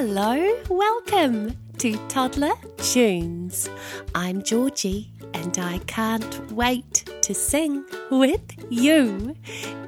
Hello, 0.00 0.56
welcome 0.70 1.58
to 1.78 1.96
Toddler 2.06 2.54
Tunes. 2.76 3.68
I'm 4.14 4.44
Georgie 4.44 5.10
and 5.34 5.58
I 5.58 5.78
can't 5.88 6.52
wait 6.52 7.10
to 7.22 7.34
sing 7.34 7.84
with 8.08 8.44
you. 8.70 9.34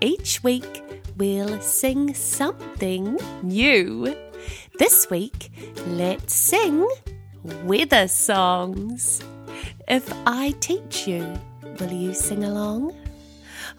Each 0.01 0.43
week 0.43 0.83
we'll 1.17 1.61
sing 1.61 2.13
something 2.13 3.21
new. 3.45 4.17
This 4.81 5.09
week, 5.11 5.53
let's 5.87 6.35
sing 6.35 6.89
weather 7.63 8.09
songs. 8.09 9.23
If 9.87 10.13
I 10.27 10.55
teach 10.59 11.07
you, 11.07 11.39
will 11.79 11.93
you 11.93 12.15
sing 12.15 12.43
along? 12.43 12.97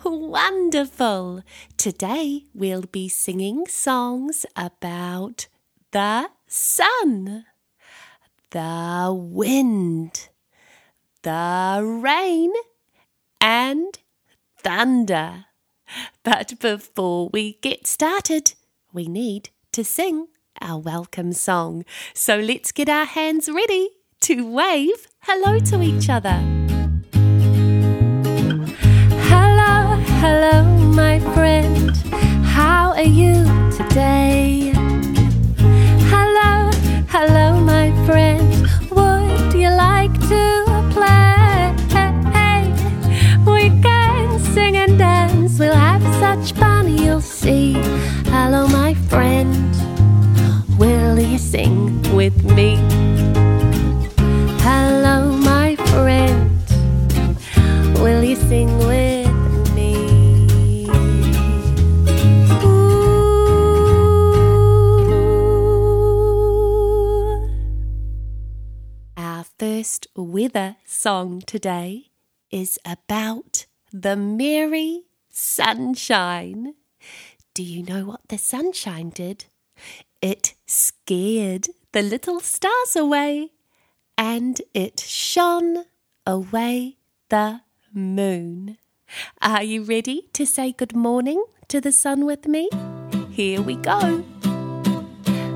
Wonderful! 0.06 1.44
Today 1.76 2.46
we'll 2.54 2.84
be 2.84 3.10
singing 3.10 3.68
songs 3.68 4.46
about 4.56 5.48
the 5.92 6.30
sun, 6.48 7.46
the 8.52 9.14
wind, 9.14 10.30
the 11.24 11.82
rain, 11.84 12.54
and 13.42 14.00
thunder. 14.58 15.46
But 16.24 16.60
before 16.60 17.30
we 17.34 17.58
get 17.62 17.88
started, 17.88 18.54
we 18.94 19.08
need 19.08 19.50
to 19.74 19.84
sing 19.84 20.28
our 20.62 20.80
welcome 20.80 21.34
song. 21.34 21.84
So 22.14 22.38
let's 22.38 22.72
get 22.72 22.88
our 22.88 23.06
hands 23.06 23.50
ready 23.50 23.90
to 24.22 24.50
wave 24.50 25.08
hello 25.24 25.60
to 25.60 25.82
each 25.82 26.10
other. 26.10 26.40
Hello, 29.28 29.98
hello, 30.22 30.64
my 30.94 31.20
friend. 31.34 31.92
How 32.46 32.94
are 32.94 33.04
you 33.04 33.44
today? 33.72 34.71
Hello, 47.44 48.68
my 48.68 48.94
friend. 49.10 49.76
Will 50.78 51.20
you 51.20 51.40
sing 51.40 52.00
with 52.14 52.44
me? 52.44 52.76
Hello, 54.62 55.32
my 55.32 55.76
friend. 55.76 56.52
Will 57.98 58.24
you 58.24 58.36
sing 58.36 58.78
with 58.86 59.28
me? 59.74 60.88
Ooh. 62.64 63.02
Our 69.18 69.46
first 69.58 70.06
weather 70.16 70.76
song 70.86 71.42
today 71.42 72.12
is 72.52 72.78
about 72.86 73.66
the 73.92 74.16
merry 74.16 75.06
sunshine. 75.32 76.76
Do 77.54 77.64
you 77.64 77.84
know 77.84 78.06
what 78.06 78.22
the 78.30 78.38
sunshine 78.38 79.10
did? 79.10 79.46
It 80.22 80.54
scared 80.66 81.68
the 81.92 82.02
little 82.02 82.40
stars 82.40 82.96
away 82.96 83.50
and 84.18 84.62
it 84.74 85.02
shone 85.02 85.84
away 86.26 86.96
the 87.28 87.62
moon. 87.94 88.78
Are 89.42 89.64
you 89.64 89.84
ready 89.84 90.30
to 90.32 90.46
say 90.46 90.72
good 90.72 90.96
morning 90.96 91.44
to 91.68 91.82
the 91.82 91.92
sun 91.92 92.26
with 92.26 92.48
me? 92.48 92.70
Here 93.32 93.62
we 93.62 93.76
go. 93.76 94.24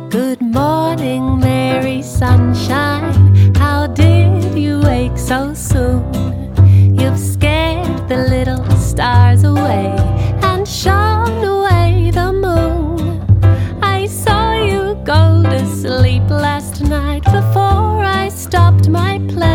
Good 0.09 0.41
morning, 0.41 1.39
Merry 1.39 2.01
Sunshine. 2.01 3.55
How 3.55 3.87
did 3.87 4.57
you 4.57 4.81
wake 4.81 5.17
so 5.17 5.53
soon? 5.53 6.03
You've 6.99 7.17
scared 7.17 8.09
the 8.09 8.17
little 8.17 8.69
stars 8.75 9.45
away 9.45 9.95
and 10.41 10.67
shone 10.67 11.04
my 18.89 19.19
play. 19.29 19.54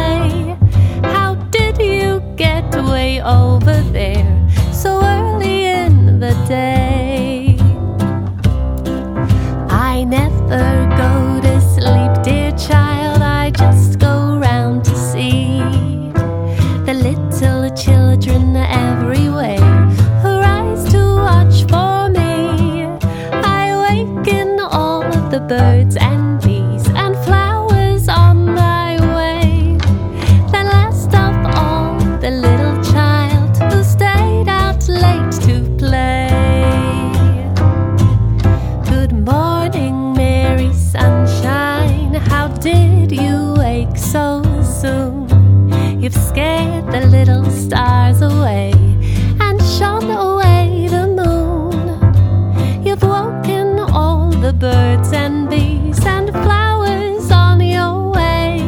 The 54.50 54.56
birds 54.56 55.12
and 55.12 55.48
bees 55.48 56.04
and 56.04 56.30
flowers 56.30 57.30
on 57.30 57.60
your 57.60 58.10
way. 58.10 58.58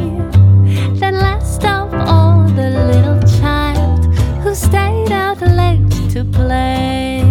Then 1.01 1.15
last 1.15 1.65
of 1.65 1.93
all, 1.93 2.47
the 2.47 2.71
little 2.93 3.21
child 3.41 4.05
who 4.43 4.55
stayed 4.55 5.11
out 5.11 5.41
late 5.41 5.91
to 6.13 6.25
play. 6.25 7.25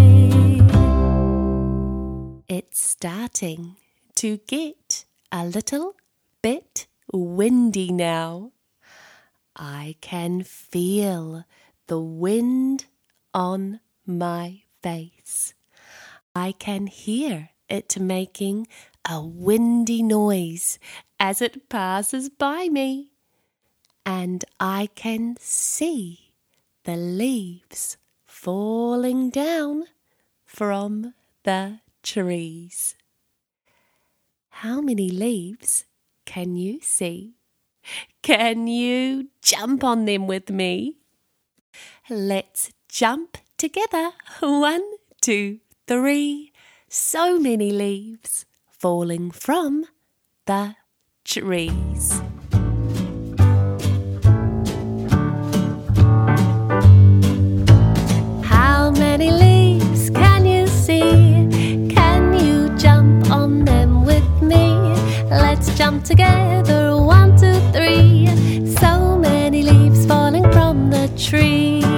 It's 2.49 2.81
starting 2.81 3.77
to 4.15 4.37
get 4.47 5.05
a 5.31 5.45
little 5.45 5.95
bit 6.41 6.87
windy 7.13 7.93
now. 7.93 8.51
I 9.55 9.95
can 10.01 10.43
feel 10.43 11.45
the 11.87 12.01
wind 12.01 12.87
on 13.33 13.79
my 14.05 14.63
face. 14.83 15.53
I 16.35 16.51
can 16.51 16.87
hear 16.87 17.51
it 17.71 17.89
to 17.89 18.01
making 18.01 18.67
a 19.09 19.21
windy 19.21 20.03
noise 20.03 20.77
as 21.19 21.41
it 21.41 21.69
passes 21.69 22.29
by 22.29 22.67
me. 22.67 23.11
And 24.05 24.43
I 24.59 24.89
can 24.95 25.37
see 25.39 26.33
the 26.83 26.95
leaves 26.97 27.97
falling 28.25 29.29
down 29.29 29.85
from 30.45 31.13
the 31.43 31.79
trees. 32.03 32.95
How 34.49 34.81
many 34.81 35.09
leaves 35.09 35.85
can 36.25 36.55
you 36.55 36.79
see? 36.81 37.35
Can 38.21 38.67
you 38.67 39.29
jump 39.41 39.83
on 39.83 40.05
them 40.05 40.27
with 40.27 40.49
me? 40.49 40.97
Let's 42.09 42.71
jump 42.87 43.37
together. 43.57 44.11
One, 44.39 44.83
two, 45.21 45.59
three. 45.87 46.50
So 46.93 47.39
many 47.39 47.71
leaves 47.71 48.45
falling 48.67 49.31
from 49.31 49.85
the 50.45 50.75
trees. 51.23 52.21
How 58.43 58.91
many 58.91 59.31
leaves 59.31 60.09
can 60.09 60.45
you 60.45 60.67
see? 60.67 61.47
Can 61.95 62.33
you 62.45 62.77
jump 62.77 63.31
on 63.31 63.63
them 63.63 64.05
with 64.05 64.29
me? 64.41 64.73
Let's 65.31 65.73
jump 65.77 66.03
together. 66.03 66.97
One, 66.97 67.37
two, 67.37 67.57
three. 67.71 68.27
So 68.75 69.17
many 69.17 69.63
leaves 69.63 70.05
falling 70.05 70.43
from 70.51 70.89
the 70.89 71.07
trees. 71.17 71.90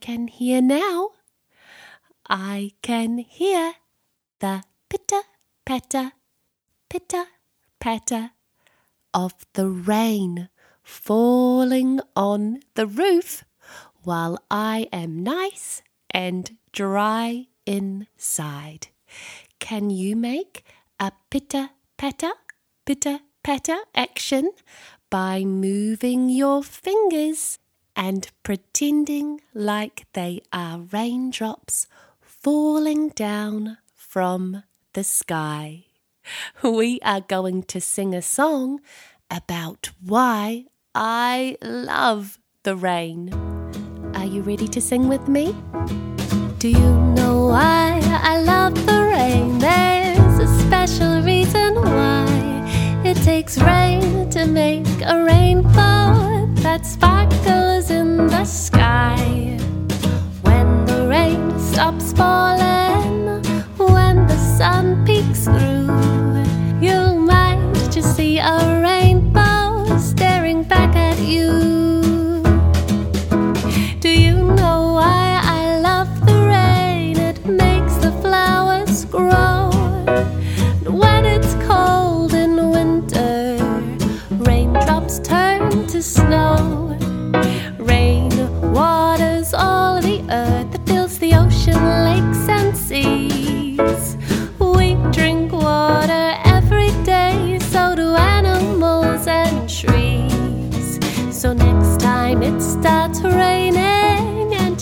Can 0.00 0.28
hear 0.28 0.60
now. 0.62 1.10
I 2.28 2.72
can 2.82 3.18
hear 3.18 3.74
the 4.40 4.62
pitter 4.88 5.22
patter, 5.64 6.12
pitter 6.88 7.24
patter 7.80 8.32
of 9.14 9.34
the 9.54 9.68
rain 9.68 10.48
falling 10.82 12.00
on 12.14 12.60
the 12.74 12.86
roof 12.86 13.44
while 14.02 14.38
I 14.50 14.88
am 14.92 15.22
nice 15.22 15.82
and 16.10 16.56
dry 16.72 17.46
inside. 17.66 18.88
Can 19.58 19.90
you 19.90 20.16
make 20.16 20.64
a 21.00 21.12
pitter 21.30 21.70
patter, 21.96 22.32
pitter 22.86 23.20
patter 23.42 23.78
action 23.94 24.52
by 25.10 25.44
moving 25.44 26.28
your 26.28 26.62
fingers 26.62 27.58
and 27.98 28.30
pretending 28.44 29.40
like 29.52 30.06
they 30.12 30.40
are 30.52 30.78
raindrops 30.92 31.88
falling 32.20 33.08
down 33.08 33.76
from 33.92 34.62
the 34.92 35.02
sky? 35.02 35.84
We 36.62 37.00
are 37.02 37.20
going 37.20 37.64
to 37.64 37.80
sing 37.80 38.14
a 38.14 38.22
song 38.22 38.80
about 39.30 39.90
why 40.04 40.66
I 40.94 41.56
love 41.60 42.38
the 42.62 42.76
rain. 42.76 43.32
Are 44.14 44.26
you 44.26 44.42
ready 44.42 44.68
to 44.68 44.80
sing 44.80 45.08
with 45.08 45.26
me? 45.26 45.56
Do 46.58 46.68
you 46.68 46.94
know 47.16 47.46
why 47.46 48.00
I 48.22 48.40
love 48.42 48.74
the 48.86 49.00
rain? 49.14 49.58
There's 49.58 50.38
a 50.38 50.48
special 50.60 51.22
reason 51.22 51.74
why 51.74 52.26
it 53.04 53.16
takes 53.24 53.58
rain 53.58 54.30
to 54.30 54.46
make 54.46 54.86
a 55.02 55.24
rainbow 55.24 56.46
that 56.62 56.84
sparkles 56.84 57.17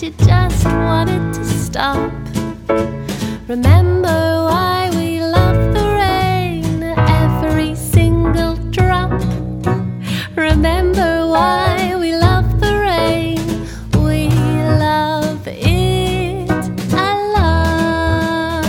you 0.07 0.13
just 0.25 0.63
want 0.63 1.09
it 1.09 1.33
to 1.33 1.43
stop, 1.43 2.11
remember 3.49 4.45
why 4.47 4.89
we 4.95 5.19
love 5.21 5.73
the 5.73 5.83
rain, 5.83 6.81
every 6.83 7.75
single 7.75 8.55
drop. 8.71 9.11
Remember 10.37 11.27
why 11.27 11.93
we 11.99 12.15
love 12.15 12.61
the 12.61 12.73
rain. 12.87 13.67
We 14.01 14.29
love 14.79 15.45
it 15.45 16.49
a 16.93 17.13
lot. 17.35 18.63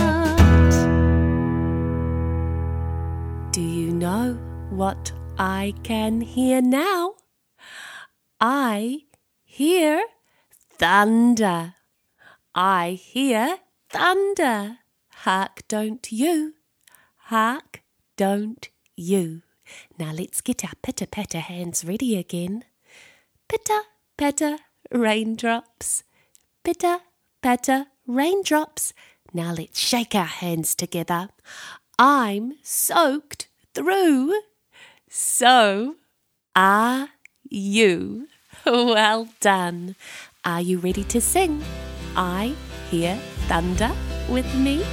Do 3.53 3.61
you 3.61 3.93
know 3.93 4.37
what 4.71 5.13
I 5.37 5.73
can 5.83 6.19
hear 6.19 6.61
now? 6.61 7.13
I 8.41 9.03
hear 9.45 10.03
thunder. 10.79 11.75
I 12.55 12.91
hear 12.91 13.57
thunder. 13.89 14.77
Hark, 15.09 15.63
don't 15.67 16.09
you? 16.11 16.53
Hark, 17.25 17.83
don't 18.15 18.69
you? 18.95 19.41
Now 19.99 20.13
let's 20.13 20.39
get 20.41 20.63
our 20.63 20.71
pitter 20.81 21.05
patter 21.05 21.41
hands 21.41 21.83
ready 21.83 22.17
again. 22.17 22.63
Pitter 23.49 23.81
patter 24.17 24.57
raindrops. 24.89 26.03
Pitter 26.63 26.99
patter 27.41 27.87
raindrops. 28.07 28.93
Now 29.33 29.53
let's 29.53 29.77
shake 29.79 30.15
our 30.15 30.23
hands 30.25 30.75
together. 30.75 31.29
I'm 31.99 32.53
soaked 32.63 33.49
through. 33.73 34.33
So 35.09 35.95
are 36.55 37.09
you. 37.49 38.27
Well 38.65 39.29
done. 39.39 39.95
Are 40.49 40.61
you 40.61 40.79
ready 40.79 41.03
to 41.13 41.21
sing? 41.21 41.63
I 42.15 42.55
hear 42.89 43.15
thunder 43.47 43.91
with 44.27 44.49
me. 44.55 44.83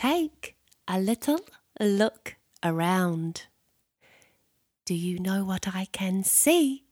Take 0.00 0.56
a 0.88 0.98
little 0.98 1.40
look 1.78 2.36
around. 2.64 3.42
Do 4.86 4.94
you 4.94 5.18
know 5.18 5.44
what 5.44 5.68
I 5.74 5.88
can 5.92 6.24
see? 6.24 6.84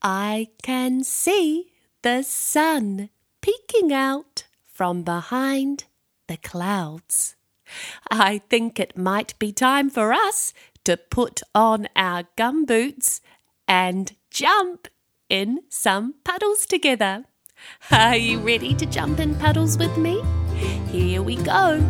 I 0.00 0.48
can 0.62 1.04
see 1.04 1.70
the 2.02 2.22
sun 2.22 3.10
peeking 3.42 3.92
out 3.92 4.44
from 4.64 5.02
behind 5.02 5.84
the 6.28 6.38
clouds. 6.38 7.36
I 8.10 8.38
think 8.48 8.80
it 8.80 8.96
might 8.96 9.38
be 9.38 9.52
time 9.52 9.90
for 9.90 10.14
us 10.14 10.54
to 10.84 10.96
put 10.96 11.42
on 11.54 11.88
our 11.94 12.24
gumboots 12.38 13.20
and 13.66 14.16
jump 14.30 14.88
in 15.28 15.60
some 15.68 16.14
puddles 16.24 16.64
together. 16.64 17.24
Are 17.90 18.16
you 18.16 18.38
ready 18.38 18.72
to 18.76 18.86
jump 18.86 19.20
in 19.20 19.34
puddles 19.34 19.76
with 19.76 19.94
me? 19.98 20.22
Here 20.90 21.22
we 21.22 21.36
go. 21.36 21.84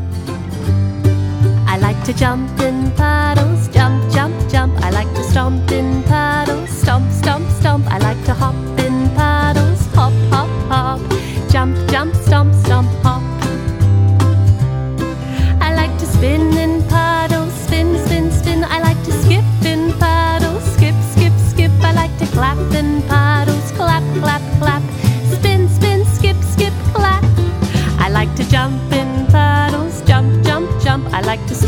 I 1.69 1.79
like 1.81 2.03
to 2.05 2.13
jump 2.13 2.59
in 2.59 2.91
puddles, 2.93 3.69
jump, 3.69 4.13
jump, 4.13 4.35
jump. 4.51 4.77
I 4.85 4.91
like 4.91 5.13
to 5.15 5.23
stomp 5.23 5.71
in 5.71 6.03
puddles, 6.03 6.69
stomp, 6.69 7.09
stomp, 7.13 7.49
stomp. 7.61 7.87
I 7.87 7.99
like 7.99 8.25
to 8.25 8.35
hop 8.35 8.78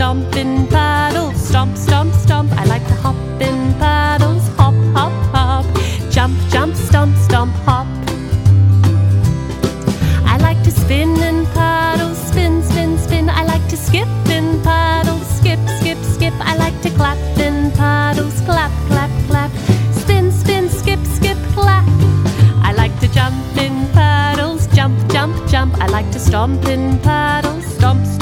stomp 0.00 0.34
in 0.34 0.66
puddles, 0.68 1.36
stomp, 1.36 1.76
stomp, 1.76 2.14
stomp. 2.14 2.50
I 2.52 2.64
like 2.64 2.86
to 2.88 2.94
hop 3.02 3.16
in 3.38 3.74
puddles, 3.74 4.48
hop, 4.56 4.72
hop, 4.96 5.12
hop. 5.34 5.66
Jump, 6.10 6.34
jump, 6.48 6.74
stomp, 6.74 7.14
stomp, 7.18 7.52
hop. 7.68 7.86
I 10.24 10.38
like 10.38 10.62
to 10.62 10.70
spin 10.70 11.10
in 11.20 11.44
puddles, 11.52 12.16
spin, 12.16 12.62
spin, 12.62 12.96
spin. 12.96 13.28
I 13.28 13.44
like 13.44 13.68
to 13.68 13.76
skip 13.76 14.08
in 14.30 14.62
puddles, 14.62 15.26
skip, 15.38 15.60
skip, 15.78 15.98
skip. 16.14 16.34
I 16.40 16.56
like 16.56 16.80
to 16.80 16.88
clap 16.96 17.18
in 17.38 17.70
puddles, 17.72 18.40
clap, 18.48 18.72
clap, 18.88 19.10
clap. 19.28 19.52
Spin, 19.92 20.32
spin, 20.32 20.70
skip, 20.70 21.00
skip, 21.16 21.36
clap. 21.52 21.84
I 22.64 22.72
like 22.72 22.98
to 23.00 23.08
jump 23.12 23.36
in 23.58 23.86
puddles, 23.92 24.66
jump, 24.68 24.96
jump, 25.12 25.36
jump. 25.46 25.74
I 25.78 25.88
like 25.88 26.10
to 26.12 26.18
stomp 26.18 26.64
in 26.64 26.98
puddles, 27.00 27.66
stomp, 27.66 28.06
stomp. 28.06 28.19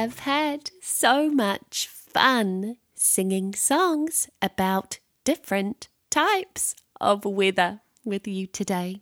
Have 0.00 0.18
had 0.20 0.70
so 0.82 1.30
much 1.30 1.88
fun 1.88 2.76
singing 2.94 3.54
songs 3.54 4.28
about 4.42 4.98
different 5.24 5.88
types 6.10 6.74
of 7.00 7.24
weather 7.24 7.80
with 8.04 8.28
you 8.28 8.46
today. 8.46 9.00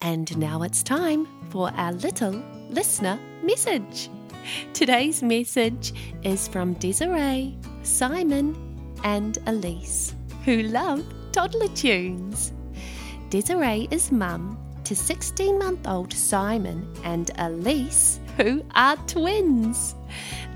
And 0.00 0.38
now 0.38 0.62
it's 0.62 0.82
time 0.82 1.28
for 1.50 1.70
our 1.76 1.92
little 1.92 2.42
listener 2.70 3.18
message. 3.42 4.08
Today's 4.72 5.22
message 5.22 5.92
is 6.22 6.48
from 6.48 6.72
Desiree, 6.74 7.54
Simon, 7.82 8.56
and 9.04 9.36
Elise, 9.46 10.14
who 10.46 10.62
love 10.62 11.04
toddler 11.32 11.68
tunes. 11.74 12.54
Desiree 13.28 13.86
is 13.90 14.10
mum 14.10 14.58
to 14.84 14.96
16 14.96 15.58
month 15.58 15.86
old 15.86 16.10
Simon 16.10 16.90
and 17.04 17.30
Elise, 17.36 18.18
who 18.36 18.64
are 18.74 18.96
twins. 19.06 19.94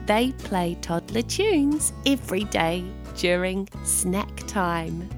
They 0.06 0.32
play 0.32 0.76
toddler 0.80 1.22
tunes 1.22 1.92
every 2.06 2.44
day 2.44 2.84
during 3.16 3.68
snack 3.84 4.36
time. 4.46 5.08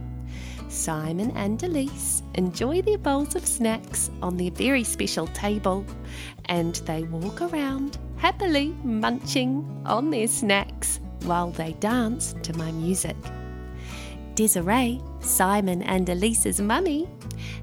Simon 0.69 1.31
and 1.33 1.63
Elise 1.63 2.23
enjoy 2.35 2.81
their 2.83 2.99
bowls 2.99 3.35
of 3.37 3.47
snacks 3.47 4.11
on 4.23 4.37
their 4.37 4.51
very 4.51 4.85
special 4.85 5.27
table 5.29 5.85
and 6.47 6.77
they 6.87 7.03
walk 7.05 7.43
around 7.43 7.99
happily 8.17 8.75
munching 8.83 9.83
on 9.85 10.11
their 10.11 10.27
snacks 10.27 11.01
while 11.25 11.51
they 11.51 11.73
dance 11.75 12.35
to 12.43 12.57
my 12.57 12.73
music. 12.73 13.17
Desiree, 14.35 15.01
Simon 15.21 15.83
and 15.83 16.09
Elise's 16.09 16.61
mummy, 16.61 17.09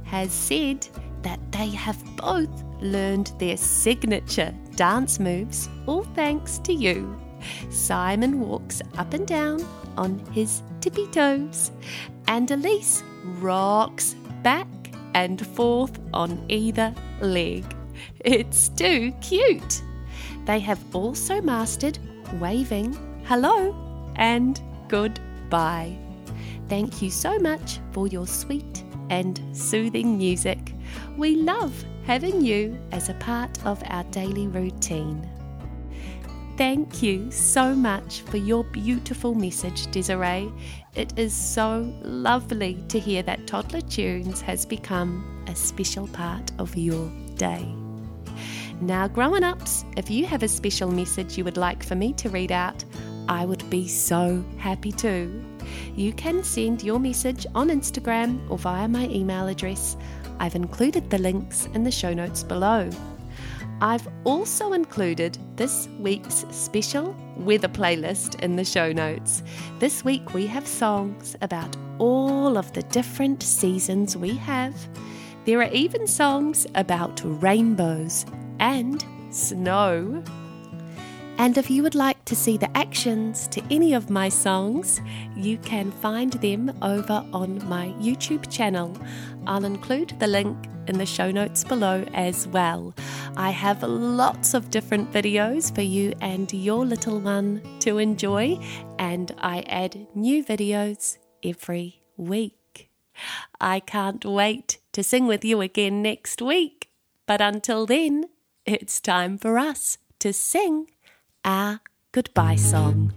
has 0.03 0.31
said 0.31 0.87
that 1.23 1.39
they 1.51 1.69
have 1.69 1.97
both 2.15 2.63
learned 2.79 3.31
their 3.39 3.57
signature 3.57 4.53
dance 4.79 5.19
moves, 5.19 5.67
all 5.87 6.05
thanks 6.15 6.57
to 6.59 6.71
you. 6.71 7.19
Simon 7.69 8.39
walks 8.39 8.81
up 8.97 9.13
and 9.13 9.27
down 9.27 9.61
on 9.97 10.17
his 10.31 10.63
tippy 10.79 11.05
toes, 11.07 11.71
and 12.29 12.49
Elise 12.49 13.03
rocks 13.41 14.15
back 14.41 14.67
and 15.15 15.45
forth 15.45 15.99
on 16.13 16.41
either 16.47 16.95
leg. 17.19 17.65
It's 18.23 18.69
too 18.69 19.11
cute. 19.19 19.81
They 20.45 20.59
have 20.59 20.79
also 20.95 21.41
mastered 21.41 21.99
waving 22.39 22.93
hello 23.25 23.75
and 24.15 24.61
goodbye. 24.87 25.97
Thank 26.69 27.01
you 27.01 27.09
so 27.11 27.37
much 27.39 27.79
for 27.91 28.07
your 28.07 28.25
sweet 28.25 28.85
and 29.09 29.41
soothing 29.51 30.17
music. 30.17 30.73
We 31.17 31.35
love 31.35 31.83
having 32.09 32.41
you 32.43 32.75
as 32.91 33.07
a 33.07 33.13
part 33.19 33.63
of 33.67 33.83
our 33.85 34.03
daily 34.05 34.47
routine. 34.47 35.29
Thank 36.57 37.03
you 37.03 37.29
so 37.29 37.75
much 37.75 38.21
for 38.21 38.37
your 38.37 38.63
beautiful 38.63 39.35
message, 39.35 39.85
Desiree. 39.91 40.51
It 40.95 41.13
is 41.19 41.35
so 41.35 41.93
lovely 42.01 42.83
to 42.87 42.99
hear 42.99 43.21
that 43.21 43.45
Toddler 43.45 43.81
Tunes 43.81 44.41
has 44.41 44.65
become 44.65 45.45
a 45.47 45.55
special 45.55 46.07
part 46.07 46.51
of 46.57 46.75
your 46.75 47.11
day. 47.35 47.63
Now, 48.81 49.07
grown 49.07 49.43
ups, 49.43 49.85
if 49.95 50.09
you 50.09 50.25
have 50.25 50.41
a 50.41 50.47
special 50.47 50.89
message 50.89 51.37
you 51.37 51.43
would 51.43 51.57
like 51.57 51.83
for 51.83 51.93
me 51.93 52.13
to 52.13 52.29
read 52.29 52.51
out, 52.51 52.83
I 53.27 53.45
would 53.45 53.69
be 53.69 53.87
so 53.87 54.43
happy 54.57 54.91
to. 54.93 55.45
You 55.95 56.13
can 56.13 56.43
send 56.43 56.81
your 56.81 56.99
message 56.99 57.45
on 57.53 57.69
Instagram 57.69 58.49
or 58.49 58.57
via 58.57 58.87
my 58.87 59.07
email 59.09 59.47
address. 59.47 59.95
I've 60.39 60.55
included 60.55 61.09
the 61.09 61.17
links 61.17 61.67
in 61.73 61.83
the 61.83 61.91
show 61.91 62.13
notes 62.13 62.43
below. 62.43 62.89
I've 63.81 64.07
also 64.25 64.73
included 64.73 65.37
this 65.55 65.87
week's 65.99 66.45
special 66.51 67.15
weather 67.37 67.69
playlist 67.69 68.41
in 68.41 68.55
the 68.55 68.65
show 68.65 68.91
notes. 68.91 69.41
This 69.79 70.03
week 70.03 70.33
we 70.33 70.47
have 70.47 70.67
songs 70.67 71.35
about 71.41 71.75
all 71.97 72.57
of 72.57 72.73
the 72.73 72.83
different 72.83 73.41
seasons 73.41 74.17
we 74.17 74.35
have. 74.35 74.75
There 75.45 75.59
are 75.59 75.71
even 75.71 76.07
songs 76.07 76.67
about 76.75 77.21
rainbows 77.23 78.25
and 78.59 79.03
snow. 79.29 80.23
And 81.39 81.57
if 81.57 81.69
you 81.71 81.83
would 81.83 81.95
like 81.95 82.25
to 82.25 82.35
see 82.35 82.57
the 82.57 82.77
actions 82.77 83.47
to 83.47 83.63
any 83.71 83.93
of 83.93 84.09
my 84.09 84.27
songs, 84.27 84.99
you 85.37 85.57
can 85.59 85.89
find 85.89 86.33
them 86.33 86.77
over 86.81 87.25
on 87.31 87.65
my 87.69 87.87
YouTube 88.01 88.51
channel. 88.51 88.95
I'll 89.47 89.63
include 89.63 90.19
the 90.19 90.27
link 90.27 90.57
in 90.87 90.97
the 90.97 91.05
show 91.05 91.31
notes 91.31 91.63
below 91.63 92.03
as 92.13 92.45
well. 92.47 92.93
I 93.37 93.51
have 93.51 93.83
lots 93.83 94.53
of 94.53 94.69
different 94.69 95.13
videos 95.13 95.73
for 95.73 95.81
you 95.81 96.13
and 96.19 96.51
your 96.53 96.85
little 96.85 97.21
one 97.21 97.61
to 97.79 97.99
enjoy, 97.99 98.59
and 98.99 99.33
I 99.37 99.61
add 99.61 100.07
new 100.13 100.43
videos 100.43 101.19
every 101.41 102.01
week. 102.17 102.89
I 103.61 103.79
can't 103.79 104.25
wait 104.25 104.79
to 104.91 105.03
sing 105.03 105.25
with 105.25 105.45
you 105.45 105.61
again 105.61 106.01
next 106.01 106.41
week, 106.41 106.89
but 107.25 107.39
until 107.39 107.85
then, 107.85 108.25
it's 108.65 108.99
time 108.99 109.37
for 109.37 109.57
us 109.57 109.99
to 110.19 110.33
sing 110.33 110.87
our 111.43 111.79
goodbye 112.11 112.55
song. 112.55 113.13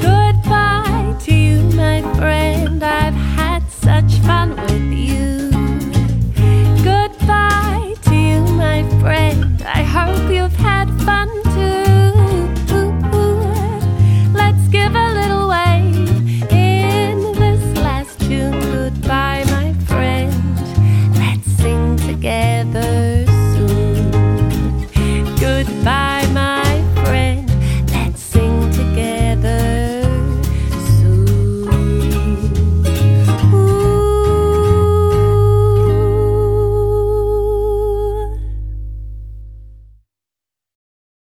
Goodbye 0.00 1.16
to 1.20 1.34
you, 1.34 1.62
my 1.74 2.02
friend. 2.16 2.82
I've 2.82 3.14
had 3.14 3.68
such 3.70 4.12
fun 4.20 4.56
with 4.56 4.92
you. 4.92 5.50
Goodbye 6.84 7.94
to 8.02 8.14
you, 8.14 8.40
my 8.54 8.82
friend. 9.00 9.62
I 9.62 9.82
hope 9.82 10.30
you've 10.30 10.56
had 10.56 10.88
fun 11.02 11.28